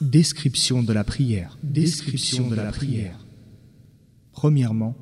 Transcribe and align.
Description 0.00 0.84
de 0.84 0.92
la 0.92 1.02
prière. 1.02 1.58
Description 1.64 2.46
de 2.46 2.54
la 2.54 2.70
prière. 2.70 3.18
Premièrement, 4.30 4.94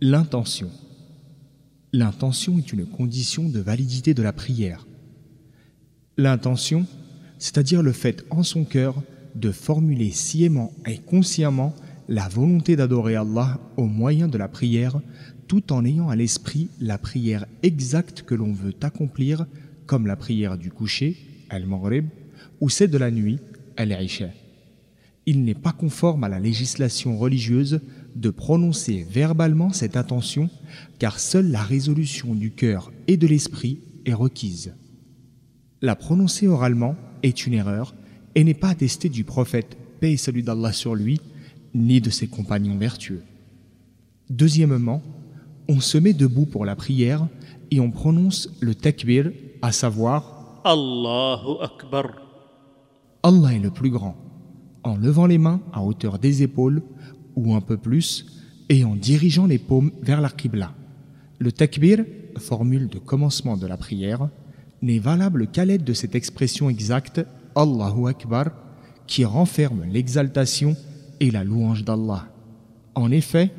l'intention. 0.00 0.68
L'intention 1.92 2.58
est 2.58 2.72
une 2.72 2.86
condition 2.86 3.48
de 3.48 3.60
validité 3.60 4.14
de 4.14 4.22
la 4.24 4.32
prière. 4.32 4.88
L'intention, 6.16 6.86
c'est-à-dire 7.38 7.82
le 7.82 7.92
fait 7.92 8.24
en 8.30 8.42
son 8.42 8.64
cœur 8.64 9.00
de 9.36 9.52
formuler 9.52 10.10
sciemment 10.10 10.72
et 10.86 10.98
consciemment 10.98 11.72
la 12.12 12.28
volonté 12.28 12.76
d'adorer 12.76 13.16
Allah 13.16 13.58
au 13.78 13.86
moyen 13.86 14.28
de 14.28 14.36
la 14.36 14.48
prière, 14.48 15.00
tout 15.48 15.72
en 15.72 15.84
ayant 15.84 16.10
à 16.10 16.16
l'esprit 16.16 16.68
la 16.78 16.98
prière 16.98 17.46
exacte 17.62 18.22
que 18.22 18.34
l'on 18.34 18.52
veut 18.52 18.74
accomplir, 18.82 19.46
comme 19.86 20.06
la 20.06 20.16
prière 20.16 20.58
du 20.58 20.70
coucher, 20.70 21.16
al-Maghrib, 21.48 22.08
ou 22.60 22.68
celle 22.68 22.90
de 22.90 22.98
la 22.98 23.10
nuit, 23.10 23.38
al-Isha 23.76 24.28
il 25.26 25.44
n'est 25.44 25.54
pas 25.54 25.72
conforme 25.72 26.24
à 26.24 26.28
la 26.28 26.40
législation 26.40 27.16
religieuse 27.16 27.80
de 28.16 28.30
prononcer 28.30 29.06
verbalement 29.08 29.72
cette 29.72 29.96
intention, 29.96 30.50
car 30.98 31.20
seule 31.20 31.50
la 31.50 31.62
résolution 31.62 32.34
du 32.34 32.50
cœur 32.50 32.92
et 33.06 33.16
de 33.16 33.26
l'esprit 33.26 33.80
est 34.04 34.14
requise. 34.14 34.74
La 35.80 35.96
prononcer 35.96 36.48
oralement 36.48 36.96
est 37.22 37.46
une 37.46 37.54
erreur 37.54 37.94
et 38.34 38.44
n'est 38.44 38.54
pas 38.54 38.70
attestée 38.70 39.08
du 39.08 39.24
prophète, 39.24 39.76
paix 40.00 40.12
et 40.12 40.16
salut 40.16 40.42
d'Allah 40.42 40.72
sur 40.72 40.94
lui, 40.94 41.20
ni 41.74 42.00
de 42.00 42.10
ses 42.10 42.26
compagnons 42.26 42.76
vertueux. 42.76 43.22
Deuxièmement, 44.30 45.02
on 45.68 45.80
se 45.80 45.98
met 45.98 46.12
debout 46.12 46.46
pour 46.46 46.64
la 46.64 46.76
prière 46.76 47.26
et 47.70 47.80
on 47.80 47.90
prononce 47.90 48.48
le 48.60 48.74
takbir, 48.74 49.30
à 49.62 49.72
savoir 49.72 50.60
Allahu 50.64 51.62
Akbar. 51.62 52.06
Allah 53.22 53.54
est 53.54 53.58
le 53.58 53.70
plus 53.70 53.90
grand 53.90 54.16
en 54.84 54.96
levant 54.96 55.26
les 55.26 55.38
mains 55.38 55.60
à 55.72 55.82
hauteur 55.82 56.18
des 56.18 56.42
épaules 56.42 56.82
ou 57.36 57.54
un 57.54 57.60
peu 57.60 57.76
plus 57.76 58.26
et 58.68 58.84
en 58.84 58.96
dirigeant 58.96 59.46
les 59.46 59.58
paumes 59.58 59.92
vers 60.02 60.20
la 60.20 60.30
Qibla. 60.30 60.72
Le 61.38 61.52
takbir, 61.52 62.04
formule 62.36 62.88
de 62.88 62.98
commencement 62.98 63.56
de 63.56 63.66
la 63.66 63.76
prière, 63.76 64.28
n'est 64.80 64.98
valable 64.98 65.46
qu'à 65.48 65.64
l'aide 65.64 65.84
de 65.84 65.92
cette 65.92 66.14
expression 66.14 66.68
exacte 66.68 67.20
Allahu 67.54 68.08
Akbar 68.08 68.46
qui 69.06 69.24
renferme 69.24 69.84
l'exaltation 69.84 70.76
et 71.22 71.30
la 71.30 71.44
louange 71.44 71.84
d'Allah. 71.84 72.28
En 72.96 73.12
effet, 73.12 73.52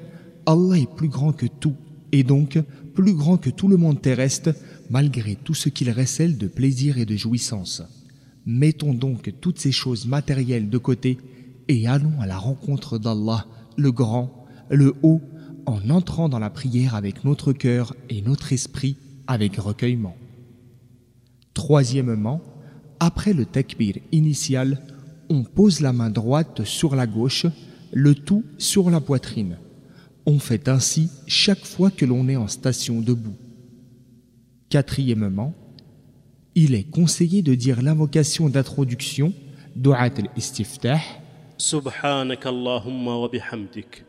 Allah 0.45 0.78
est 0.78 0.95
plus 0.95 1.08
grand 1.08 1.31
que 1.31 1.45
tout 1.45 1.75
et 2.11 2.23
donc 2.23 2.59
plus 2.94 3.14
grand 3.14 3.38
que 3.38 3.50
tout 3.50 3.69
le 3.69 3.78
monde 3.78 4.02
terrestre 4.02 4.53
malgré 4.89 5.36
tout 5.36 5.53
ce 5.53 5.69
qu'il 5.69 5.89
récèle 5.89 6.38
de 6.38 6.47
plaisir 6.47 6.97
et 6.97 7.06
de 7.06 7.16
jouissance. 7.16 7.81
Mettons 8.45 8.94
donc 8.94 9.34
toutes 9.39 9.59
ces 9.59 9.72
choses 9.72 10.06
matérielles 10.06 10.69
de 10.69 10.78
côté 10.78 11.17
et 11.69 11.88
allons 11.88 12.19
à 12.19 12.28
la 12.28 12.38
rencontre 12.38 12.97
d'Allah, 12.97 13.47
le 13.78 13.94
grand, 13.94 14.45
le 14.69 14.94
haut, 15.02 15.22
en 15.66 15.89
entrant 15.89 16.28
dans 16.28 16.39
la 16.39 16.50
prière 16.50 16.95
avec 16.95 17.23
notre 17.23 17.53
cœur 17.53 17.95
et 18.09 18.22
notre 18.22 18.52
esprit 18.52 18.97
avec 19.25 19.56
recueillement. 19.56 20.17
Troisièmement, 21.53 22.41
après 23.00 23.31
le 23.31 23.45
takbir 23.45 23.95
initial, 24.11 24.81
on 25.28 25.42
pose 25.44 25.80
la 25.80 25.92
main 25.92 26.10
droite 26.10 26.64
sur 26.64 26.94
la 26.96 27.06
gauche, 27.06 27.46
le 27.92 28.14
tout 28.14 28.44
sur 28.58 28.91
la 28.91 29.00
poitrine. 29.00 29.58
On 30.27 30.38
fait 30.38 30.68
ainsi 30.68 31.10
chaque 31.27 31.64
fois 31.64 31.91
que 31.91 32.04
l'on 32.04 32.28
est 32.28 32.36
en 32.36 32.48
station 32.48 33.00
debout. 33.00 33.36
Quatrièmement, 34.68 35.54
il 36.54 36.75
est 36.75 36.84
conseillé 36.91 37.42
de 37.42 37.54
dire 37.54 37.81
l'invocation 37.82 38.48
d'introduction, 38.48 39.32
Du'at 39.76 40.12
al-Istiftah. 40.19 41.00
سبحانك 41.59 42.47
اللهم 42.47 43.06
وبحمدك 43.09 44.04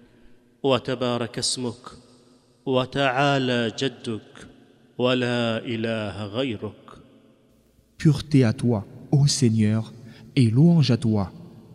وتبارك 0.63 1.38
اسمك 1.39 1.83
وتعالى 2.66 3.72
جدك 3.79 4.47
ولا 4.97 5.57
إله 5.66 6.25
غيرك 6.25 6.73
Pureté 7.97 8.44
à 8.45 8.53
toi, 8.53 8.85
ô 9.11 9.27
Seigneur, 9.27 9.91
et 10.36 10.50
louange 10.50 10.90
à 10.90 10.96
toi. 10.96 11.32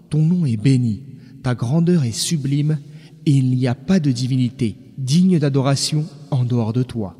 Ton 0.09 0.23
nom 0.23 0.45
est 0.45 0.57
béni, 0.57 1.03
ta 1.43 1.55
grandeur 1.55 2.03
est 2.03 2.11
sublime, 2.11 2.79
et 3.25 3.31
il 3.31 3.49
n'y 3.51 3.67
a 3.67 3.75
pas 3.75 3.99
de 3.99 4.11
divinité 4.11 4.75
digne 4.99 5.39
d'adoration 5.39 6.05
en 6.29 6.43
dehors 6.43 6.73
de 6.73 6.83
toi. 6.83 7.15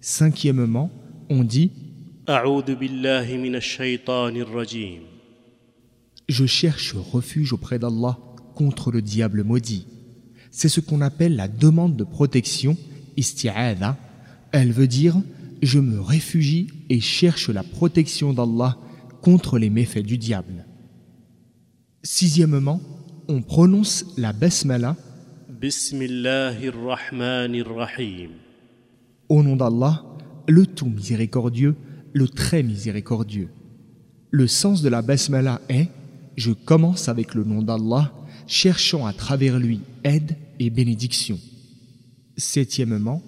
Cinquièmement, 0.00 0.90
on 1.28 1.42
dit 1.42 1.72
Je 6.28 6.46
cherche 6.46 6.94
refuge 6.94 7.52
auprès 7.52 7.78
d'Allah 7.78 8.18
contre 8.54 8.90
le 8.92 9.02
diable 9.02 9.44
maudit. 9.44 9.86
C'est 10.50 10.68
ce 10.68 10.80
qu'on 10.80 11.00
appelle 11.00 11.36
la 11.36 11.48
demande 11.48 11.96
de 11.96 12.04
protection, 12.04 12.76
isti'adha. 13.16 13.96
Elle 14.52 14.72
veut 14.72 14.86
dire 14.86 15.16
Je 15.62 15.80
me 15.80 16.00
réfugie 16.00 16.68
et 16.90 17.00
cherche 17.00 17.48
la 17.48 17.62
protection 17.62 18.32
d'Allah 18.32 18.78
contre 19.22 19.58
les 19.58 19.70
méfaits 19.70 20.04
du 20.04 20.18
diable. 20.18 20.66
Sixièmement, 22.02 22.80
on 23.28 23.42
prononce 23.42 24.04
la 24.16 24.32
basmala 24.32 24.96
au 29.28 29.42
nom 29.42 29.56
d'Allah, 29.56 30.04
le 30.46 30.66
tout 30.66 30.86
miséricordieux, 30.86 31.76
le 32.12 32.28
très 32.28 32.62
miséricordieux. 32.62 33.48
Le 34.30 34.46
sens 34.46 34.82
de 34.82 34.88
la 34.88 35.02
basmala 35.02 35.60
est 35.68 35.88
je 36.36 36.52
commence 36.52 37.08
avec 37.08 37.34
le 37.34 37.42
nom 37.42 37.62
d'Allah, 37.62 38.12
cherchant 38.46 39.04
à 39.06 39.12
travers 39.12 39.58
lui 39.58 39.80
aide 40.04 40.36
et 40.60 40.70
bénédiction. 40.70 41.38
Septièmement, 42.36 43.22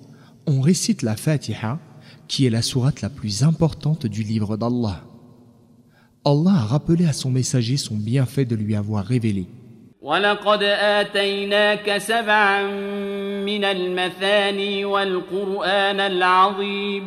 on 0.46 0.60
récite 0.60 1.02
la 1.02 1.16
Fatiha, 1.16 1.80
qui 2.28 2.46
est 2.46 2.50
la 2.50 2.62
sourate 2.62 3.00
la 3.00 3.10
plus 3.10 3.42
importante 3.42 4.06
du 4.06 4.22
livre 4.22 4.56
d'Allah. 4.56 5.04
Allah 6.23 6.55
a 6.55 6.65
rappelé 6.65 7.05
à 7.05 7.13
son 7.13 7.29
messager 7.31 7.77
son 7.77 7.95
bienfait 7.95 8.45
de 8.45 8.55
lui 8.55 8.75
avoir 8.75 9.05
révélé. 9.05 9.47
ولقد 10.01 10.63
آتيناك 10.63 11.97
سبعا 11.97 12.61
من 13.45 13.63
المثاني 13.63 14.85
والقرآن 14.85 15.99
العظيم 15.99 17.03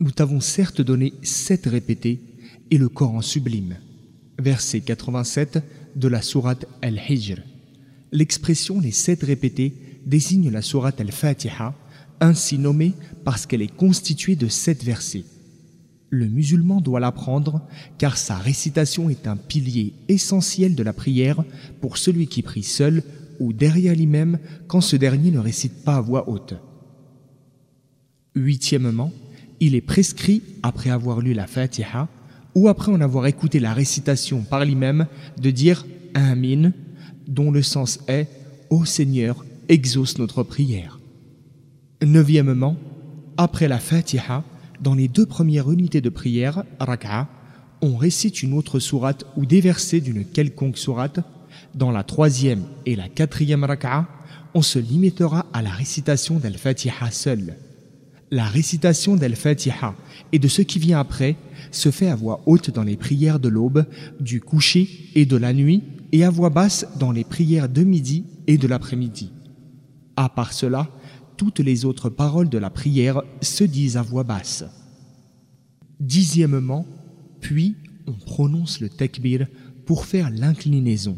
Nous 0.00 0.12
t'avons 0.12 0.40
certes 0.40 0.80
donné 0.80 1.12
sept 1.22 1.66
répétés 1.66 2.20
et 2.70 2.78
le 2.78 2.88
Coran 2.88 3.20
sublime. 3.20 3.76
Verset 4.38 4.80
87 4.80 5.58
de 5.96 6.08
la 6.08 6.22
sourate 6.22 6.66
Al-Hijr. 6.80 7.38
L'expression 8.12 8.80
les 8.80 8.92
sept 8.92 9.22
répétés 9.22 9.74
désigne 10.06 10.50
la 10.50 10.62
sourate 10.62 11.00
Al-Fatiha, 11.00 11.74
ainsi 12.20 12.56
nommée 12.56 12.94
parce 13.24 13.46
qu'elle 13.46 13.62
est 13.62 13.76
constituée 13.76 14.36
de 14.36 14.48
sept 14.48 14.82
versets. 14.84 15.24
Le 16.09 16.27
musulman 16.27 16.81
doit 16.81 16.99
l'apprendre 16.99 17.61
car 17.97 18.17
sa 18.17 18.37
récitation 18.37 19.09
est 19.09 19.27
un 19.27 19.35
pilier 19.35 19.93
essentiel 20.07 20.75
de 20.75 20.83
la 20.83 20.93
prière 20.93 21.43
pour 21.81 21.97
celui 21.97 22.27
qui 22.27 22.41
prie 22.41 22.63
seul 22.63 23.03
ou 23.39 23.53
derrière 23.53 23.95
lui-même 23.95 24.39
quand 24.67 24.81
ce 24.81 24.95
dernier 24.95 25.31
ne 25.31 25.39
récite 25.39 25.83
pas 25.83 25.97
à 25.97 26.01
voix 26.01 26.29
haute. 26.29 26.55
Huitièmement, 28.35 29.11
il 29.59 29.75
est 29.75 29.81
prescrit, 29.81 30.41
après 30.63 30.89
avoir 30.89 31.21
lu 31.21 31.33
la 31.33 31.47
Fatiha, 31.47 32.07
ou 32.53 32.67
après 32.67 32.91
en 32.91 33.01
avoir 33.01 33.25
écouté 33.27 33.59
la 33.59 33.73
récitation 33.73 34.41
par 34.41 34.65
lui-même, 34.65 35.07
de 35.41 35.51
dire 35.51 35.85
Amin, 36.13 36.71
dont 37.27 37.51
le 37.51 37.61
sens 37.61 37.99
est 38.07 38.27
Ô 38.69 38.85
Seigneur, 38.85 39.45
exauce 39.69 40.17
notre 40.17 40.43
prière. 40.43 40.99
Neuvièmement, 42.03 42.77
après 43.37 43.67
la 43.67 43.79
Fatiha, 43.79 44.43
dans 44.81 44.95
les 44.95 45.07
deux 45.07 45.25
premières 45.25 45.71
unités 45.71 46.01
de 46.01 46.09
prière, 46.09 46.63
Raka'a, 46.79 47.27
on 47.81 47.97
récite 47.97 48.43
une 48.43 48.53
autre 48.53 48.79
sourate 48.79 49.25
ou 49.35 49.45
des 49.45 49.61
versets 49.61 50.01
d'une 50.01 50.25
quelconque 50.25 50.77
sourate. 50.77 51.19
Dans 51.73 51.91
la 51.91 52.03
troisième 52.03 52.63
et 52.85 52.95
la 52.95 53.09
quatrième 53.09 53.63
Raka'a, 53.63 54.07
on 54.53 54.61
se 54.61 54.79
limitera 54.79 55.45
à 55.53 55.61
la 55.61 55.69
récitation 55.69 56.39
d'Al-Fatiha 56.39 57.11
seule. 57.11 57.57
La 58.31 58.45
récitation 58.45 59.15
d'Al-Fatiha 59.15 59.93
et 60.31 60.39
de 60.39 60.47
ce 60.47 60.61
qui 60.61 60.79
vient 60.79 60.99
après 60.99 61.35
se 61.71 61.91
fait 61.91 62.09
à 62.09 62.15
voix 62.15 62.41
haute 62.45 62.71
dans 62.71 62.83
les 62.83 62.97
prières 62.97 63.39
de 63.39 63.49
l'aube, 63.49 63.85
du 64.19 64.41
coucher 64.41 64.89
et 65.13 65.25
de 65.25 65.37
la 65.37 65.53
nuit, 65.53 65.83
et 66.11 66.23
à 66.23 66.29
voix 66.29 66.49
basse 66.49 66.87
dans 66.99 67.11
les 67.11 67.23
prières 67.23 67.69
de 67.69 67.83
midi 67.83 68.25
et 68.47 68.57
de 68.57 68.67
l'après-midi. 68.67 69.31
À 70.15 70.29
part 70.29 70.53
cela, 70.53 70.89
toutes 71.37 71.59
les 71.59 71.85
autres 71.85 72.09
paroles 72.09 72.49
de 72.49 72.57
la 72.57 72.69
prière 72.69 73.21
se 73.41 73.63
disent 73.63 73.97
à 73.97 74.01
voix 74.01 74.23
basse. 74.23 74.63
Dixièmement, 75.99 76.85
puis 77.41 77.75
on 78.07 78.13
prononce 78.13 78.79
le 78.79 78.89
takbir 78.89 79.47
pour 79.85 80.05
faire 80.05 80.29
l'inclinaison, 80.29 81.17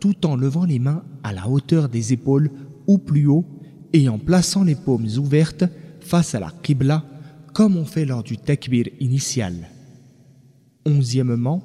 tout 0.00 0.26
en 0.26 0.36
levant 0.36 0.64
les 0.64 0.78
mains 0.78 1.04
à 1.22 1.32
la 1.32 1.48
hauteur 1.48 1.88
des 1.88 2.12
épaules 2.12 2.50
ou 2.86 2.98
plus 2.98 3.26
haut 3.26 3.46
et 3.92 4.08
en 4.08 4.18
plaçant 4.18 4.64
les 4.64 4.74
paumes 4.74 5.08
ouvertes 5.18 5.64
face 6.00 6.34
à 6.34 6.40
la 6.40 6.50
Qibla 6.62 7.04
comme 7.52 7.76
on 7.76 7.84
fait 7.84 8.04
lors 8.04 8.22
du 8.22 8.38
takbir 8.38 8.86
initial. 8.98 9.54
Onzièmement, 10.86 11.62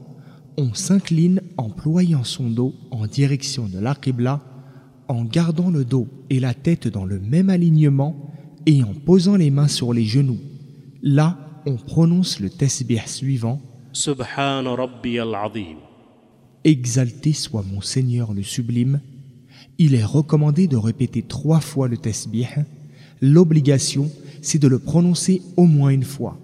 on 0.57 0.74
s'incline 0.74 1.42
en 1.57 1.69
ployant 1.69 2.24
son 2.24 2.50
dos 2.50 2.74
en 2.92 3.07
direction 3.07 3.68
de 3.68 3.80
la 3.80 3.95
Qibla, 3.95 4.42
en 5.07 5.24
gardant 5.24 5.69
le 5.69 5.86
dos 5.86 6.07
et 6.30 6.39
la 6.39 6.54
tête 6.54 6.88
dans 6.88 7.06
le 7.06 7.19
même 7.19 7.50
alignement 7.50 8.31
et 8.65 8.83
en 8.83 8.94
posant 8.94 9.36
les 9.36 9.50
mains 9.50 9.68
sur 9.68 9.94
les 9.94 10.06
genoux. 10.06 10.39
Là, 11.01 11.62
on 11.65 11.75
prononce 11.75 12.39
le 12.39 12.50
tasbih 12.50 13.01
suivant 13.06 13.62
Subhan 13.94 14.65
Aladdim. 14.65 15.77
Exalté 16.63 17.33
soit 17.33 17.63
mon 17.63 17.81
Seigneur 17.81 18.33
le 18.33 18.44
Sublime. 18.44 19.00
Il 19.77 19.95
est 19.95 20.04
recommandé 20.04 20.68
de 20.68 20.77
répéter 20.77 21.21
trois 21.21 21.62
fois 21.62 21.88
le 21.88 21.98
tasbih. 21.98 22.48
L'obligation, 23.21 24.12
c'est 24.42 24.59
de 24.59 24.68
le 24.68 24.80
prononcer 24.80 25.42
au 25.56 25.65
moins 25.65 25.89
une 25.89 26.04
fois. 26.04 26.38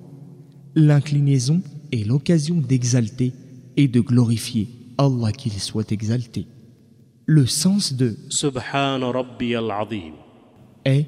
L'inclinaison 0.76 1.62
est 1.92 2.08
l'occasion 2.08 2.56
d'exalter 2.56 3.34
et 3.78 3.88
de 3.88 4.00
glorifier 4.00 4.70
Allah 4.98 5.32
qu'il 5.32 5.54
soit 5.54 5.92
exalté. 5.92 6.48
Le 7.26 7.46
sens 7.46 7.94
de 7.94 8.18
est 10.84 11.06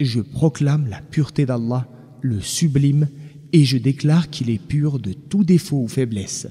Je 0.00 0.20
proclame 0.20 0.88
la 0.88 1.00
pureté 1.00 1.46
d'Allah, 1.46 1.86
le 2.20 2.40
sublime, 2.40 3.06
et 3.52 3.64
je 3.64 3.78
déclare 3.78 4.28
qu'il 4.28 4.50
est 4.50 4.58
pur 4.58 4.98
de 4.98 5.12
tout 5.12 5.44
défaut 5.44 5.82
ou 5.82 5.86
faiblesse. 5.86 6.48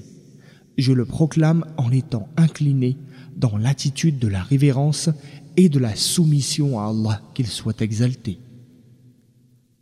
Je 0.78 0.94
le 0.94 1.04
proclame 1.04 1.66
en 1.76 1.90
étant 1.90 2.26
incliné 2.38 2.96
dans 3.36 3.58
l'attitude 3.58 4.18
de 4.18 4.28
la 4.28 4.42
révérence 4.42 5.10
et 5.58 5.68
de 5.68 5.78
la 5.78 5.94
soumission 5.94 6.80
à 6.80 6.88
Allah, 6.88 7.20
qu'il 7.34 7.48
soit 7.48 7.82
exalté. 7.82 8.38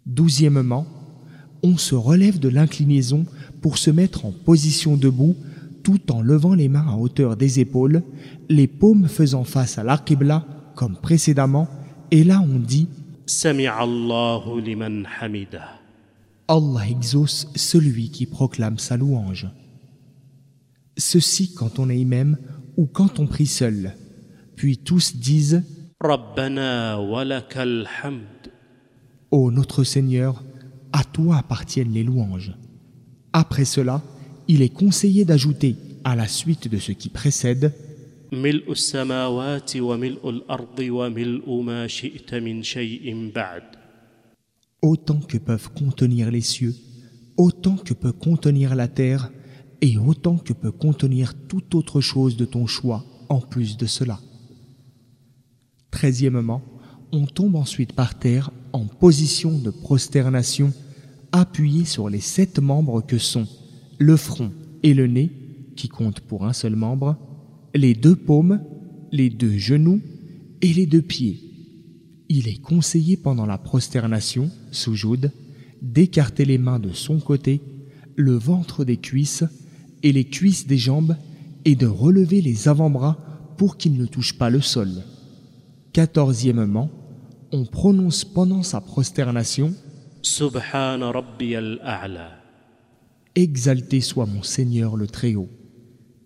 Douzièmement, 0.07 0.87
on 1.63 1.77
se 1.77 1.95
relève 1.95 2.41
de 2.41 2.49
l'inclinaison 2.49 3.27
pour 3.61 3.79
se 3.79 3.91
mettre 3.93 4.25
en 4.25 4.33
position 4.33 4.97
debout 4.97 5.37
tout 5.83 6.13
en 6.13 6.23
levant 6.23 6.55
les 6.55 6.69
mains 6.69 6.87
à 6.89 6.97
hauteur 6.97 7.37
des 7.37 7.61
épaules, 7.61 8.03
les 8.49 8.67
paumes 8.67 9.09
faisant 9.09 9.45
face 9.45 9.79
à 9.79 9.85
l'aqibla 9.85 10.47
comme 10.75 10.97
précédemment, 10.97 11.69
et 12.11 12.25
là 12.25 12.41
on 12.41 12.59
dit 12.59 12.89
hamida. 15.21 15.81
Allah 16.49 16.89
exauce 16.89 17.47
celui 17.55 18.11
qui 18.11 18.27
proclame 18.27 18.79
sa 18.79 18.97
louange. 18.97 19.49
Ceci 20.97 21.55
quand 21.55 21.79
on 21.79 21.89
est 21.91 21.99
imam 21.99 22.37
ou 22.77 22.87
quand 22.87 23.21
on 23.21 23.27
prie 23.27 23.47
seul. 23.47 23.95
Puis 24.57 24.79
tous 24.79 25.17
disent 25.17 25.63
Rabbana 26.01 26.99
notre 29.51 29.85
Seigneur, 29.85 30.43
à 30.93 31.05
toi 31.05 31.37
appartiennent 31.37 31.93
les 31.93 32.03
louanges. 32.03 32.53
Après 33.33 33.65
cela, 33.65 34.03
il 34.53 34.63
est 34.63 34.69
conseillé 34.69 35.25
d'ajouter 35.25 35.77
à 36.03 36.17
la 36.17 36.27
suite 36.27 36.67
de 36.67 36.79
ce 36.79 36.91
qui 36.91 37.09
précède 37.09 37.73
Autant 44.83 45.21
que 45.21 45.39
peuvent 45.39 45.71
contenir 45.73 46.33
les 46.33 46.41
cieux, 46.41 46.75
autant 47.37 47.77
que 47.77 47.95
peut 47.95 48.11
contenir 48.13 48.75
la 48.75 48.89
terre, 48.89 49.31
et 49.83 49.97
autant 49.97 50.37
que 50.37 50.53
peut 50.53 50.73
contenir 50.73 51.35
toute 51.47 51.77
autre 51.77 52.01
chose 52.01 52.37
de 52.37 52.45
ton 52.45 52.67
choix 52.67 53.05
en 53.29 53.41
plus 53.41 53.77
de 53.77 53.87
cela. 53.87 54.19
Treizièmement, 55.93 56.63
on 57.13 57.27
tombe 57.27 57.55
ensuite 57.55 57.93
par 57.93 58.19
terre 58.19 58.51
en 58.73 58.87
position 58.87 59.57
de 59.57 59.71
prosternation, 59.71 60.73
appuyé 61.31 61.85
sur 61.85 62.09
les 62.09 62.21
sept 62.21 62.59
membres 62.59 63.01
que 63.01 63.19
sont 63.19 63.47
le 64.01 64.17
front 64.17 64.51
et 64.83 64.95
le 64.95 65.07
nez, 65.07 65.31
qui 65.77 65.89
comptent 65.89 66.21
pour 66.21 66.47
un 66.47 66.55
seul 66.55 66.75
membre, 66.75 67.17
les 67.75 67.95
deux 67.95 68.17
paumes, 68.17 68.61
les 69.13 69.29
deux 69.29 69.59
genoux 69.59 70.01
et 70.63 70.73
les 70.73 70.87
deux 70.87 71.03
pieds. 71.03 71.39
Il 72.31 72.49
est 72.49 72.61
conseillé 72.61 73.19
pendant 73.19 73.45
la 73.45 73.59
prosternation, 73.59 74.51
sous 74.73 74.95
joude, 74.95 75.31
d'écarter 75.83 76.47
les 76.47 76.57
mains 76.57 76.79
de 76.79 76.93
son 76.93 77.21
côté, 77.21 77.61
le 78.17 78.33
ventre 78.33 78.85
des 78.85 78.97
cuisses 78.97 79.45
et 80.03 80.13
les 80.13 80.25
cuisses 80.25 80.67
des 80.67 80.79
jambes 80.79 81.17
et 81.67 81.75
de 81.75 81.87
relever 81.87 82.41
les 82.41 82.69
avant-bras 82.69 83.19
pour 83.59 83.77
qu'ils 83.77 83.99
ne 83.99 84.07
touchent 84.07 84.39
pas 84.39 84.49
le 84.49 84.63
sol. 84.63 84.89
Quatorzièmement, 85.93 86.91
on 87.53 87.67
prononce 87.67 88.25
pendant 88.25 88.63
sa 88.63 88.81
prosternation 88.81 89.75
Subhana 90.23 91.11
Rabbi 91.11 91.55
al-A'la 91.55 92.40
Exalté 93.41 94.03
soit 94.03 94.27
mon 94.27 94.43
Seigneur 94.43 94.99
le 94.99 95.07
Très-Haut. 95.07 95.49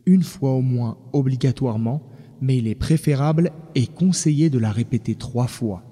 Une 0.05 0.25
fois 0.25 0.51
au 0.55 0.63
moins 0.63 0.99
obligatoirement, 1.13 2.03
mais 2.41 2.57
il 2.57 2.67
est 2.67 2.75
préférable 2.75 3.53
et 3.77 3.87
conseillé 3.87 4.51
de 4.51 4.59
la 4.59 4.73
répéter 4.73 5.15
trois 5.15 5.47
fois. 5.47 5.85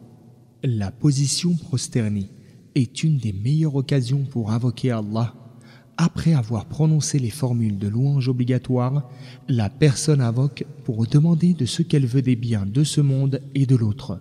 La 0.65 0.91
position 0.91 1.55
prosternée 1.55 2.29
est 2.75 3.05
une 3.05 3.19
des 3.19 3.33
meilleures 3.33 3.77
occasions 3.77 4.25
pour 4.25 4.51
invoquer 4.51 4.91
Allah. 4.91 5.33
Après 5.97 6.35
avoir 6.35 6.67
prononcé 6.67 7.21
les 7.21 7.31
formules 7.31 7.79
de 7.79 7.87
louange 7.87 8.29
obligatoires, 8.29 9.09
la 9.47 9.71
personne 9.71 10.23
invoque 10.23 10.65
pour 10.83 11.07
demander 11.07 11.55
de 11.55 11.67
ce 11.67 11.83
qu'elle 11.83 12.07
veut 12.07 12.23
des 12.23 12.35
biens 12.35 12.67
de 12.67 12.83
ce 12.83 13.01
monde 13.01 13.41
et 13.55 13.67
de 13.67 13.77
l'autre. 13.77 14.21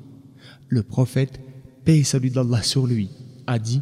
Le 0.67 0.83
prophète, 0.83 1.41
paix 1.83 1.97
et 1.97 2.03
salut 2.03 2.29
d'Allah 2.29 2.61
sur 2.61 2.85
lui, 2.85 3.09
a 3.47 3.57
dit 3.57 3.81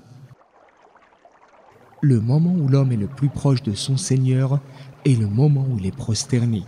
le 2.01 2.21
moment 2.21 2.53
où 2.53 2.67
l'homme 2.67 2.91
est 2.91 2.97
le 2.97 3.07
plus 3.07 3.29
proche 3.29 3.61
de 3.61 3.73
son 3.73 3.97
Seigneur 3.97 4.59
est 5.05 5.19
le 5.19 5.27
moment 5.27 5.65
où 5.69 5.77
il 5.77 5.85
est 5.85 5.95
prosterné. 5.95 6.63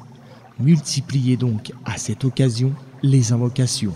Multipliez 0.60 1.38
donc 1.38 1.72
à 1.86 1.98
cette 1.98 2.25
occasion 2.25 2.74
les 3.01 3.31
invocations. 3.31 3.94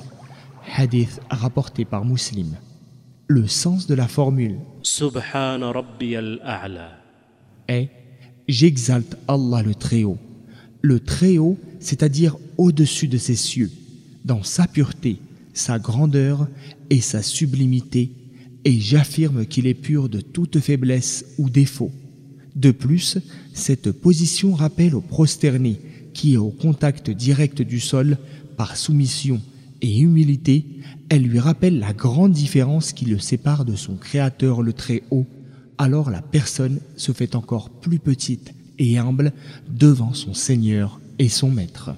Hadith 0.76 1.20
rapporté 1.30 1.86
par 1.86 2.06
Muslim. 2.06 2.56
Le 3.28 3.48
sens 3.48 3.88
de 3.88 3.96
la 3.96 4.08
formule 4.08 4.60
A'la 6.44 6.92
est 7.68 7.90
J'exalte 8.48 9.18
Allah 9.28 9.64
le 9.64 9.74
Très-Haut. 9.74 10.20
Le 10.82 11.00
Très-Haut, 11.00 11.58
c'est-à-dire 11.80 12.38
au-dessus 12.58 13.08
de 13.08 13.18
ses 13.18 13.36
cieux, 13.36 13.72
dans 14.24 14.44
sa 14.44 14.68
pureté, 14.68 15.20
sa 15.54 15.80
grandeur 15.80 16.48
et 16.92 17.02
sa 17.02 17.24
sublimité 17.24 18.12
et 18.66 18.80
j'affirme 18.80 19.46
qu'il 19.46 19.68
est 19.68 19.76
pur 19.76 20.10
de 20.10 20.20
toute 20.20 20.60
faiblesse 20.60 21.26
ou 21.38 21.50
défaut. 21.50 21.92
De 22.56 22.72
plus, 22.72 23.20
cette 23.54 23.92
position 23.92 24.54
rappelle 24.54 24.96
au 24.96 25.02
prosterné, 25.02 25.80
qui 26.14 26.34
est 26.34 26.38
au 26.38 26.50
contact 26.50 27.10
direct 27.12 27.62
du 27.62 27.80
sol, 27.80 28.18
par 28.58 28.76
soumission 28.76 29.42
et 29.82 30.00
humilité, 30.00 30.66
elle 31.10 31.24
lui 31.24 31.40
rappelle 31.40 31.80
la 31.80 31.94
grande 31.94 32.32
différence 32.32 32.94
qui 32.94 33.06
le 33.06 33.20
sépare 33.20 33.66
de 33.66 33.76
son 33.76 33.96
Créateur 33.96 34.62
le 34.62 34.74
Très-Haut, 34.74 35.28
alors 35.78 36.10
la 36.10 36.22
personne 36.22 36.80
se 36.96 37.12
fait 37.12 37.36
encore 37.36 37.70
plus 37.70 38.00
petite 38.00 38.54
et 38.80 38.98
humble 38.98 39.34
devant 39.70 40.14
son 40.14 40.34
Seigneur 40.34 41.00
et 41.20 41.30
son 41.30 41.52
Maître. 41.52 41.92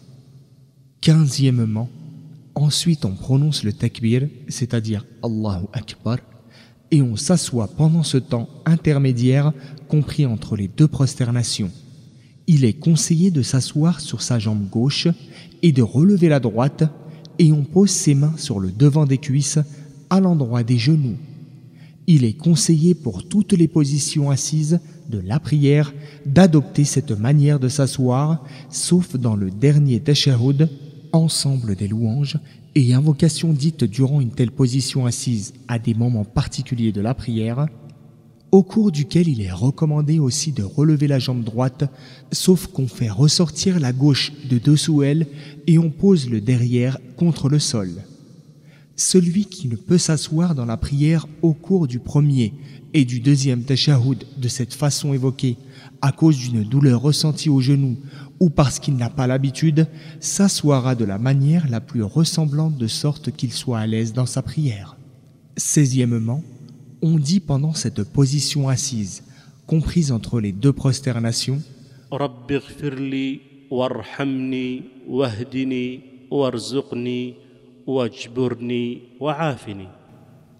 Quinzièmement, 1.01 1.89
ensuite 2.55 3.05
on 3.05 3.13
prononce 3.13 3.63
le 3.63 3.71
takbir, 3.71 4.27
c'est-à-dire 4.47 5.05
Allahu 5.23 5.67
Akbar, 5.73 6.17
et 6.91 7.01
on 7.01 7.15
s'assoit 7.15 7.67
pendant 7.67 8.03
ce 8.03 8.17
temps 8.17 8.49
intermédiaire 8.65 9.53
compris 9.87 10.25
entre 10.25 10.55
les 10.55 10.67
deux 10.67 10.87
prosternations. 10.87 11.71
Il 12.47 12.63
est 12.63 12.73
conseillé 12.73 13.29
de 13.29 13.41
s'asseoir 13.41 13.99
sur 13.99 14.21
sa 14.21 14.39
jambe 14.39 14.69
gauche 14.69 15.07
et 15.61 15.71
de 15.71 15.81
relever 15.81 16.29
la 16.29 16.39
droite, 16.39 16.83
et 17.39 17.51
on 17.51 17.63
pose 17.63 17.89
ses 17.89 18.15
mains 18.15 18.33
sur 18.37 18.59
le 18.59 18.71
devant 18.71 19.05
des 19.05 19.17
cuisses 19.17 19.59
à 20.09 20.19
l'endroit 20.19 20.63
des 20.63 20.77
genoux. 20.77 21.17
Il 22.07 22.23
est 22.23 22.37
conseillé 22.37 22.95
pour 22.95 23.27
toutes 23.27 23.51
les 23.51 23.67
positions 23.67 24.29
assises 24.29 24.79
de 25.09 25.19
la 25.19 25.39
prière 25.39 25.93
d'adopter 26.25 26.85
cette 26.85 27.11
manière 27.11 27.59
de 27.59 27.67
s'asseoir, 27.67 28.45
sauf 28.69 29.17
dans 29.17 29.35
le 29.35 29.51
dernier 29.51 29.99
tashahhud, 29.99 30.69
ensemble 31.11 31.75
des 31.75 31.87
louanges 31.87 32.39
et 32.75 32.93
invocations 32.93 33.53
dites 33.53 33.83
durant 33.83 34.21
une 34.21 34.31
telle 34.31 34.51
position 34.51 35.05
assise 35.05 35.53
à 35.67 35.79
des 35.79 35.93
moments 35.93 36.25
particuliers 36.25 36.91
de 36.91 37.01
la 37.01 37.13
prière, 37.13 37.67
au 38.51 38.63
cours 38.63 38.91
duquel 38.91 39.27
il 39.27 39.41
est 39.41 39.51
recommandé 39.51 40.19
aussi 40.19 40.51
de 40.51 40.63
relever 40.63 41.07
la 41.07 41.19
jambe 41.19 41.43
droite, 41.43 41.91
sauf 42.31 42.67
qu'on 42.67 42.87
fait 42.87 43.09
ressortir 43.09 43.79
la 43.79 43.93
gauche 43.93 44.31
de 44.49 44.57
dessous 44.57 45.03
elle 45.03 45.27
et 45.65 45.77
on 45.77 45.89
pose 45.89 46.29
le 46.29 46.39
derrière 46.39 46.97
contre 47.17 47.49
le 47.49 47.59
sol. 47.59 47.89
Celui 48.95 49.45
qui 49.45 49.67
ne 49.67 49.75
peut 49.75 49.97
s'asseoir 49.97 50.55
dans 50.55 50.65
la 50.65 50.77
prière 50.77 51.27
au 51.41 51.53
cours 51.53 51.87
du 51.87 51.99
premier 51.99 52.53
et 52.93 53.05
du 53.05 53.19
deuxième 53.19 53.63
tashahhud 53.63 54.23
de 54.37 54.47
cette 54.47 54.73
façon 54.73 55.13
évoquée, 55.13 55.57
à 56.01 56.11
cause 56.11 56.37
d'une 56.37 56.63
douleur 56.63 57.01
ressentie 57.01 57.49
au 57.49 57.59
genou 57.59 57.97
ou 58.39 58.49
parce 58.49 58.79
qu'il 58.79 58.95
n'a 58.95 59.09
pas 59.09 59.27
l'habitude, 59.27 59.87
s'assoira 60.19 60.95
de 60.95 61.05
la 61.05 61.17
manière 61.17 61.67
la 61.69 61.81
plus 61.81 62.03
ressemblante 62.03 62.77
de 62.77 62.87
sorte 62.87 63.31
qu'il 63.31 63.51
soit 63.51 63.79
à 63.79 63.87
l'aise 63.87 64.13
dans 64.13 64.25
sa 64.25 64.41
prière. 64.41 64.97
Seizièmement, 65.55 66.43
on 67.01 67.17
dit 67.17 67.39
pendant 67.39 67.73
cette 67.73 68.03
position 68.03 68.69
assise, 68.69 69.23
comprise 69.65 70.11
entre 70.11 70.39
les 70.39 70.51
deux 70.51 70.73
prosternations, 70.73 71.61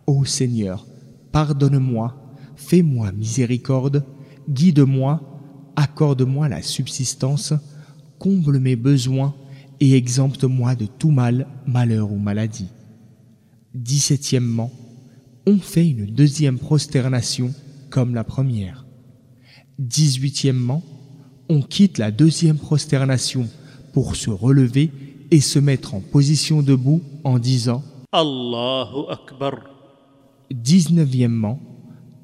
Ô 0.05 0.25
Seigneur, 0.25 0.85
pardonne-moi, 1.31 2.15
fais-moi 2.55 3.11
miséricorde, 3.11 4.03
guide-moi, 4.49 5.21
accorde-moi 5.77 6.49
la 6.49 6.61
subsistance, 6.61 7.53
comble 8.19 8.59
mes 8.59 8.75
besoins 8.75 9.35
et 9.79 9.95
exempte-moi 9.95 10.75
de 10.75 10.87
tout 10.87 11.11
mal, 11.11 11.47
malheur 11.67 12.11
ou 12.11 12.17
maladie. 12.17 12.67
Dix-septièmement, 13.75 14.71
on 15.45 15.59
fait 15.59 15.87
une 15.87 16.07
deuxième 16.07 16.57
prosternation 16.57 17.53
comme 17.91 18.15
la 18.15 18.23
première. 18.23 18.85
Dix-huitièmement, 19.77 20.83
on 21.47 21.61
quitte 21.61 21.99
la 21.99 22.09
deuxième 22.09 22.57
prosternation 22.57 23.47
pour 23.93 24.15
se 24.15 24.31
relever 24.31 24.91
et 25.29 25.39
se 25.39 25.59
mettre 25.59 25.93
en 25.93 26.01
position 26.01 26.63
debout 26.63 27.01
en 27.23 27.37
disant 27.37 27.83
Allahu 28.11 29.05
Akbar. 29.09 29.53
Dix-neuvièmement, 30.49 31.59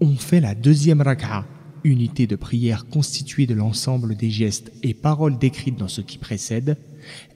on 0.01 0.15
fait 0.15 0.41
la 0.41 0.55
deuxième 0.55 1.01
rak'a 1.01 1.45
unité 1.84 2.26
de 2.26 2.36
prière 2.36 2.86
constituée 2.86 3.46
de 3.46 3.54
l'ensemble 3.54 4.16
des 4.16 4.30
gestes 4.30 4.72
et 4.82 4.94
paroles 4.94 5.38
décrites 5.38 5.78
dans 5.78 5.88
ce 5.88 6.00
qui 6.00 6.18
précède, 6.18 6.76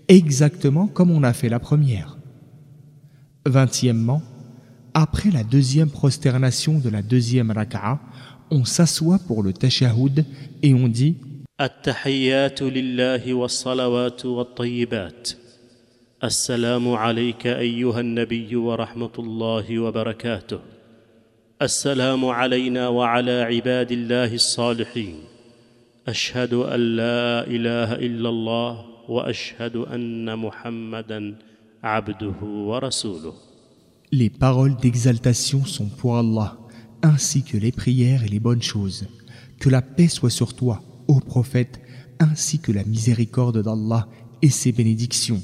exactement 0.08 0.86
comme 0.86 1.10
on 1.10 1.22
a 1.22 1.32
fait 1.32 1.48
la 1.48 1.60
première. 1.60 2.18
Vingtièmement, 3.46 4.22
après 4.94 5.30
la 5.30 5.44
deuxième 5.44 5.90
prosternation 5.90 6.78
de 6.78 6.88
la 6.88 7.02
deuxième 7.02 7.50
rak'a, 7.50 8.00
on 8.50 8.64
s'assoit 8.64 9.18
pour 9.18 9.42
le 9.42 9.52
tashahhud 9.52 10.24
et 10.62 10.74
on 10.74 10.88
dit 10.88 11.16
التحيات 11.60 12.62
لله 12.62 13.34
والصلوات 13.34 14.26
والطيبات 14.26 15.28
السلام 16.24 16.92
عليك 16.92 17.46
ايها 17.46 18.00
النبي 18.00 18.56
ورحمه 18.56 19.10
الله 19.18 19.78
وبركاته 19.78 20.58
السلام 21.62 22.24
علينا 22.24 22.88
وعلى 22.88 23.42
عباد 23.42 23.92
الله 23.92 24.34
الصالحين 24.34 25.14
اشهد 26.08 26.54
ان 26.54 26.80
لا 26.96 27.46
اله 27.46 27.92
الا 27.94 28.28
الله 28.28 28.84
واشهد 29.08 29.76
ان 29.76 30.38
محمدا 30.38 31.34
عبده 31.82 32.42
ورسوله 32.42 33.34
Les 34.12 34.28
paroles 34.28 34.76
d'exaltation 34.76 35.64
sont 35.64 35.88
pour 35.88 36.18
Allah, 36.18 36.58
ainsi 37.02 37.42
que 37.42 37.56
les 37.56 37.72
prières 37.72 38.24
et 38.24 38.28
les 38.28 38.40
bonnes 38.40 38.60
choses. 38.62 39.06
Que 39.58 39.70
la 39.70 39.80
paix 39.80 40.08
soit 40.08 40.30
sur 40.30 40.54
toi, 40.54 40.82
ô 41.08 41.20
prophète, 41.20 41.80
ainsi 42.20 42.58
que 42.58 42.72
la 42.72 42.84
miséricorde 42.84 43.62
d'Allah 43.62 44.06
et 44.42 44.50
ses 44.50 44.72
bénédictions. 44.72 45.40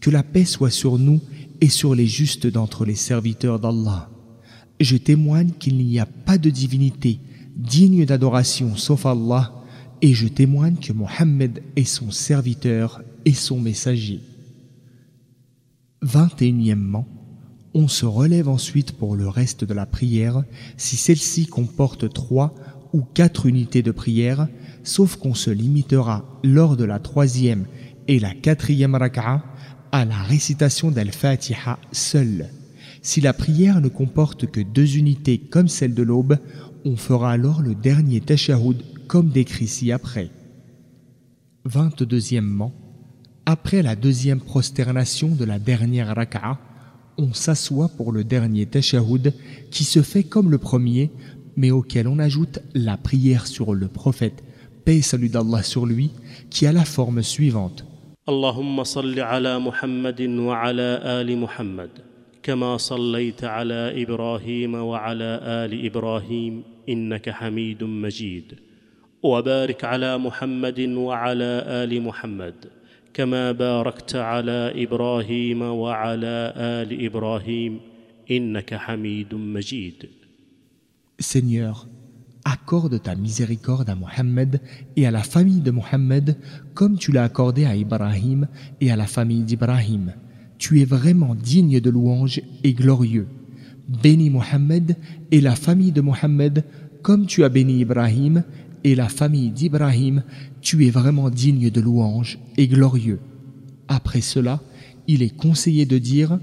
Que 0.00 0.10
la 0.10 0.24
paix 0.24 0.44
soit 0.44 0.70
sur 0.70 0.98
nous 0.98 1.20
et 1.60 1.68
sur 1.68 1.94
les 1.94 2.06
justes 2.06 2.48
d'entre 2.48 2.84
les 2.84 2.96
serviteurs 2.96 3.60
d'Allah. 3.60 4.10
Je 4.79 4.97
témoigne 4.97 5.51
qu'il 5.59 5.77
n'y 5.77 5.99
a 5.99 6.05
pas 6.05 6.37
de 6.37 6.49
divinité 6.49 7.19
digne 7.57 8.05
d'adoration 8.05 8.75
sauf 8.75 9.05
Allah, 9.05 9.53
et 10.01 10.13
je 10.13 10.27
témoigne 10.27 10.75
que 10.75 10.93
Mohammed 10.93 11.63
est 11.75 11.83
son 11.83 12.11
serviteur 12.11 13.01
et 13.25 13.33
son 13.33 13.59
messager. 13.59 14.21
21. 16.03 17.03
On 17.73 17.87
se 17.87 18.05
relève 18.05 18.47
ensuite 18.47 18.91
pour 18.91 19.15
le 19.15 19.27
reste 19.27 19.63
de 19.63 19.73
la 19.73 19.87
prière 19.87 20.43
si 20.77 20.95
celle-ci 20.95 21.47
comporte 21.47 22.13
trois 22.13 22.53
ou 22.93 23.01
quatre 23.01 23.47
unités 23.47 23.81
de 23.81 23.91
prière, 23.91 24.47
sauf 24.83 25.15
qu'on 25.15 25.33
se 25.33 25.49
limitera 25.49 26.25
lors 26.43 26.77
de 26.77 26.85
la 26.85 26.99
troisième 26.99 27.65
et 28.07 28.19
la 28.19 28.33
quatrième 28.33 28.95
raka'a 28.95 29.43
à 29.91 30.05
la 30.05 30.21
récitation 30.21 30.91
d'Al-Fatiha 30.91 31.79
seule. 31.91 32.49
Si 33.07 33.21
la 33.21 33.31
prière 33.31 33.79
ne 33.79 33.87
comporte 33.87 34.47
que 34.47 34.59
deux 34.59 34.97
unités 34.97 35.37
comme 35.37 35.69
celle 35.69 35.93
de 35.93 36.03
l'aube, 36.03 36.39
on 36.83 36.97
fera 36.97 37.31
alors 37.31 37.61
le 37.61 37.73
dernier 37.73 38.19
tachahoud 38.19 38.83
comme 39.07 39.29
décrit 39.29 39.69
ci-après. 39.69 40.29
22. 41.63 42.19
après 43.45 43.81
la 43.81 43.95
deuxième 43.95 44.41
prosternation 44.41 45.29
de 45.29 45.45
la 45.45 45.57
dernière 45.57 46.13
raka'a, 46.13 46.59
on 47.17 47.31
s'assoit 47.31 47.87
pour 47.87 48.11
le 48.11 48.25
dernier 48.25 48.65
tachahoud 48.65 49.33
qui 49.71 49.85
se 49.85 50.01
fait 50.01 50.25
comme 50.25 50.51
le 50.51 50.57
premier, 50.57 51.09
mais 51.55 51.71
auquel 51.71 52.09
on 52.09 52.19
ajoute 52.19 52.59
la 52.73 52.97
prière 52.97 53.47
sur 53.47 53.73
le 53.73 53.87
prophète, 53.87 54.43
paix 54.83 54.97
et 54.97 55.01
salut 55.01 55.29
d'Allah 55.29 55.63
sur 55.63 55.85
lui, 55.85 56.11
qui 56.49 56.67
a 56.67 56.73
la 56.73 56.83
forme 56.83 57.23
suivante. 57.23 57.85
Allahumma 58.27 58.83
salli 58.83 59.21
ala 59.21 59.61
Muhammadin 59.61 60.37
wa 60.39 60.57
ala 60.59 61.19
ali 61.19 61.37
Muhammad. 61.37 61.91
كما 62.47 62.77
صليت 62.77 63.43
على 63.43 64.03
إبراهيم 64.03 64.73
وعلى 64.73 65.39
آل 65.43 65.85
إبراهيم 65.85 66.63
إنك 66.89 67.29
حميد 67.29 67.83
مجيد 67.83 68.53
وبارك 69.23 69.83
على 69.83 70.17
محمد 70.17 70.79
وعلى 70.79 71.51
آل 71.83 72.01
محمد 72.01 72.55
كما 73.13 73.51
باركت 73.51 74.15
على 74.15 74.83
إبراهيم 74.83 75.61
وعلى 75.61 76.53
آل 76.57 77.05
إبراهيم 77.05 77.79
إنك 78.31 78.73
حميد 78.75 79.35
مجيد 79.35 80.07
Seigneur, 81.19 81.85
accorde 82.45 83.01
ta 83.01 83.15
miséricorde 83.15 83.89
à 83.89 83.95
Mohammed 83.95 84.61
et 84.95 85.05
à 85.05 85.11
la 85.11 85.23
famille 85.23 85.59
de 85.59 85.71
Mohammed 85.71 86.37
comme 86.73 86.97
tu 86.97 87.11
l'as 87.11 87.25
accordé 87.25 87.65
à 87.65 87.75
Ibrahim 87.75 88.47
et 88.79 88.89
à 88.89 88.95
la 88.95 89.07
famille 89.07 89.43
d'Ibrahim. 89.43 90.13
Tu 90.57 90.81
es 90.81 90.85
vraiment 90.85 91.35
digne 91.35 91.79
de 91.79 91.89
louange 91.89 92.41
et 92.63 92.73
glorieux. 92.73 93.27
Bénis 93.87 94.29
Mohammed 94.29 94.95
et 95.31 95.41
la 95.41 95.55
famille 95.55 95.91
de 95.91 96.01
Mohammed 96.01 96.63
comme 97.01 97.25
tu 97.25 97.43
as 97.43 97.49
béni 97.49 97.79
Ibrahim 97.79 98.43
et 98.83 98.95
la 98.95 99.07
famille 99.07 99.51
d'Ibrahim. 99.51 100.23
Tu 100.61 100.85
es 100.85 100.89
vraiment 100.89 101.29
digne 101.29 101.69
de 101.69 101.81
louange 101.81 102.39
et 102.57 102.67
glorieux. 102.67 103.19
Après 103.87 104.21
cela, 104.21 104.59
il 105.07 105.23
est 105.23 105.35
conseillé 105.35 105.85
de 105.85 105.97
dire 105.97 106.39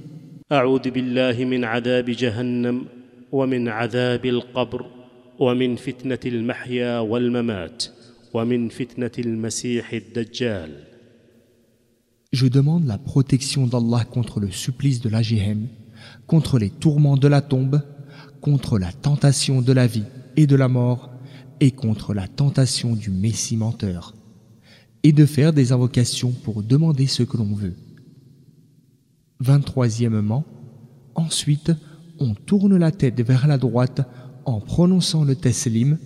je 12.35 12.49
demande 12.49 12.85
la 12.85 12.99
protection 12.99 13.69
d'Allah 13.69 14.05
contre 14.05 14.41
le 14.41 14.51
supplice 14.51 15.01
de 15.01 15.09
la 15.09 15.23
contre 16.27 16.59
les 16.59 16.69
tourments 16.69 17.17
de 17.17 17.29
la 17.29 17.41
tombe, 17.41 17.81
contre 18.41 18.77
la 18.77 18.91
tentation 18.91 19.63
de 19.63 19.73
la 19.73 19.87
vie 19.87 20.03
et 20.37 20.49
de 20.49 20.57
la 20.57 20.67
mort, 20.67 21.11
et 21.61 21.71
contre 21.71 22.13
la 22.13 22.27
tentation 22.27 22.97
du 22.97 23.13
Messie 23.13 23.57
menteur, 23.57 24.17
et 25.05 25.13
de 25.13 25.27
faire 25.27 25.53
des 25.53 25.71
invocations 25.71 26.33
pour 26.33 26.65
demander 26.65 27.07
ce 27.07 27.23
que 27.23 27.37
l'on 27.37 27.55
veut. 27.55 27.77
23. 29.39 29.87
ensuite, 31.15 31.71
on 32.19 32.35
tourne 32.35 32.77
la 32.77 32.91
tête 32.91 33.21
vers 33.21 33.47
la 33.47 33.59
droite 33.59 34.01
en 34.45 34.59
prononçant 34.59 35.23
le 35.23 35.37
teslim. 35.37 35.99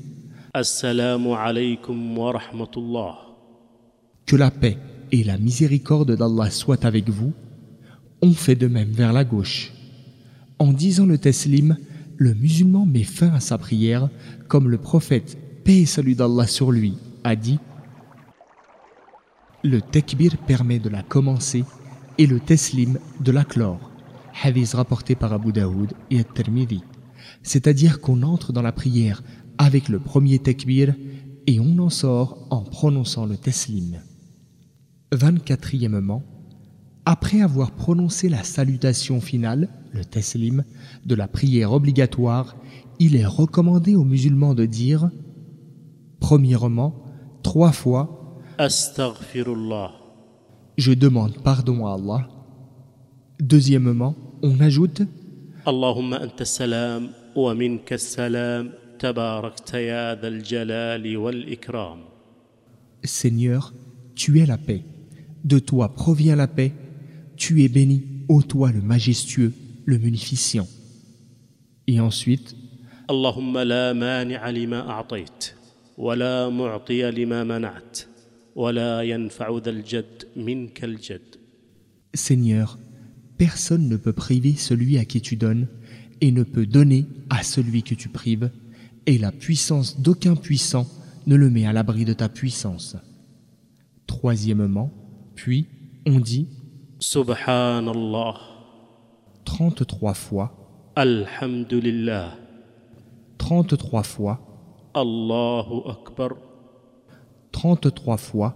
Assalamu 0.52 1.32
alaykum 1.32 2.18
wa 2.18 2.32
rahmatullah. 2.32 3.16
Que 4.26 4.36
la 4.36 4.50
paix 4.50 4.76
et 5.12 5.24
la 5.24 5.38
miséricorde 5.38 6.16
d'Allah 6.16 6.50
soient 6.50 6.84
avec 6.84 7.08
vous, 7.08 7.32
on 8.22 8.32
fait 8.32 8.56
de 8.56 8.66
même 8.66 8.90
vers 8.90 9.12
la 9.12 9.24
gauche. 9.24 9.72
En 10.58 10.72
disant 10.72 11.06
le 11.06 11.18
teslim, 11.18 11.76
le 12.16 12.34
musulman 12.34 12.84
met 12.84 13.04
fin 13.04 13.32
à 13.32 13.40
sa 13.40 13.58
prière, 13.58 14.08
comme 14.48 14.68
le 14.68 14.78
prophète, 14.78 15.38
paix 15.64 15.82
et 15.82 15.86
salut 15.86 16.14
d'Allah 16.14 16.46
sur 16.46 16.72
lui, 16.72 16.94
a 17.24 17.36
dit 17.36 17.58
Le 19.62 19.80
tekbir 19.80 20.36
permet 20.38 20.80
de 20.80 20.88
la 20.88 21.02
commencer 21.02 21.64
et 22.18 22.26
le 22.26 22.40
teslim 22.40 22.98
de 23.20 23.30
la 23.30 23.44
clore. 23.44 23.90
Hadith 24.42 24.74
rapporté 24.74 25.14
par 25.14 25.32
Abu 25.32 25.52
Daoud 25.52 25.92
et 26.10 26.20
At-Tirmidhi. 26.20 26.82
C'est-à-dire 27.42 28.00
qu'on 28.00 28.22
entre 28.22 28.52
dans 28.52 28.62
la 28.62 28.72
prière 28.72 29.22
avec 29.58 29.88
le 29.88 29.98
premier 29.98 30.38
tekbir 30.38 30.94
et 31.46 31.60
on 31.60 31.78
en 31.78 31.90
sort 31.90 32.46
en 32.50 32.62
prononçant 32.62 33.26
le 33.26 33.36
teslim. 33.36 34.00
Vingt-quatrièmement, 35.12 36.22
après 37.06 37.40
avoir 37.40 37.70
prononcé 37.70 38.28
la 38.28 38.42
salutation 38.42 39.22
finale, 39.22 39.70
le 39.92 40.04
teslim, 40.04 40.64
de 41.06 41.14
la 41.14 41.26
prière 41.26 41.72
obligatoire, 41.72 42.56
il 42.98 43.16
est 43.16 43.24
recommandé 43.24 43.96
aux 43.96 44.04
musulmans 44.04 44.54
de 44.54 44.66
dire, 44.66 45.10
premièrement, 46.20 47.02
trois 47.42 47.72
fois, 47.72 48.14
Astaghfirullah. 48.58 49.92
Je 50.76 50.92
demande 50.92 51.38
pardon 51.42 51.86
à 51.86 51.94
Allah. 51.94 52.28
Deuxièmement, 53.40 54.14
on 54.42 54.60
ajoute, 54.60 55.02
Allahumma 55.64 56.20
anta 56.20 56.44
salam 56.44 57.08
wa 57.34 57.54
minka 57.54 57.96
salam 57.96 58.72
tabarakta 58.98 59.80
ya 59.80 60.16
jalali 60.42 61.16
wal 61.16 61.48
ikram. 61.48 62.00
Seigneur, 63.04 63.72
tu 64.14 64.40
es 64.40 64.46
la 64.46 64.58
paix 64.58 64.82
De 65.47 65.59
toi 65.59 65.93
provient 65.93 66.35
la 66.35 66.47
paix. 66.47 66.71
Tu 67.35 67.63
es 67.63 67.67
béni, 67.67 68.03
ô 68.29 68.41
toi 68.41 68.71
le 68.71 68.81
majestueux, 68.81 69.53
le 69.85 69.97
munificient. 69.97 70.67
Et 71.87 71.99
ensuite, 71.99 72.55
اللهم 73.09 73.57
لا 73.57 73.93
مانع 73.93 74.49
لما 74.49 74.89
أعطيت 74.89 75.53
ولا 75.97 76.49
معطي 76.49 77.11
لما 77.11 77.43
منعت 77.43 77.99
ولا 78.55 79.01
ينفع 79.01 79.57
ذا 79.57 79.69
الجد 79.69 80.23
منك 80.35 80.83
الجد 80.83 81.35
Seigneur, 82.15 82.77
personne 83.37 83.89
ne 83.89 83.97
peut 83.97 84.13
priver 84.13 84.53
celui 84.53 84.97
à 84.97 85.05
qui 85.05 85.19
tu 85.19 85.35
donnes 85.35 85.67
et 86.21 86.31
ne 86.31 86.43
peut 86.43 86.65
donner 86.65 87.05
à 87.29 87.43
celui 87.43 87.83
que 87.83 87.95
tu 87.95 88.07
prives, 88.07 88.51
et 89.07 89.17
la 89.17 89.31
puissance 89.31 89.99
d'aucun 89.99 90.35
puissant 90.35 90.87
ne 91.27 91.35
le 91.35 91.49
met 91.49 91.65
à 91.65 91.73
l'abri 91.73 92.05
de 92.05 92.13
ta 92.13 92.29
puissance. 92.29 92.95
Troisièmement, 94.07 94.91
puis 95.37 95.67
on 96.07 96.19
dit 96.19 96.47
سبحان 96.99 97.89
الله 97.89 98.35
33 99.45 100.13
fois, 100.13 100.49
الحمد 100.97 101.73
لله 101.73 102.31
33 103.39 104.03
fois, 104.03 104.37
الله 104.95 105.83
أكبر 105.85 106.37
33 107.51 108.17
fois, 108.17 108.55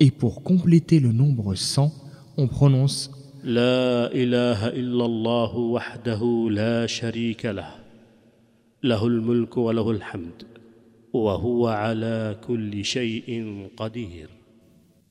et 0.00 0.10
pour 0.10 0.42
compléter 0.42 1.00
le 1.00 1.12
nombre 1.12 1.54
100, 1.54 1.92
on 2.38 2.46
prononce 2.48 3.10
لا 3.44 4.06
اله 4.12 4.68
الا 4.68 5.04
الله 5.06 5.56
وحده 5.56 6.48
لا 6.50 6.86
شريك 6.86 7.46
له 7.46 7.74
له 8.82 9.06
الملك 9.06 9.56
وله 9.56 9.90
الحمد 9.90 10.42
وهو 11.12 11.68
على 11.68 12.36
كل 12.46 12.84
شيء 12.84 13.28
قدير 13.76 14.35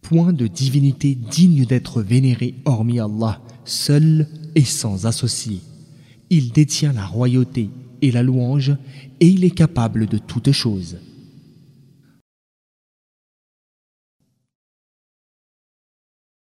Point 0.08 0.32
de 0.32 0.46
divinité 0.46 1.16
digne 1.16 1.64
d'être 1.64 2.00
vénéré 2.00 2.54
hormis 2.64 3.00
Allah, 3.00 3.40
seul 3.64 4.28
et 4.54 4.62
sans 4.62 5.04
associé. 5.04 5.58
Il 6.30 6.52
détient 6.52 6.92
la 6.92 7.04
royauté 7.04 7.70
et 8.02 8.12
la 8.12 8.22
louange, 8.22 8.76
et 9.18 9.26
il 9.26 9.42
est 9.42 9.50
capable 9.50 10.06
de 10.06 10.18
toutes 10.18 10.52
choses. 10.52 10.98